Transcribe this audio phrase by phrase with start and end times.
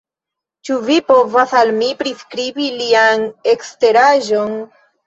[0.69, 4.63] Ĉu vi povas al mi priskribi lian eksteraĵon?